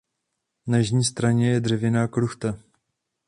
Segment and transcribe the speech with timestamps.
[0.67, 2.59] Na jižní straně je dřevěná kruchta.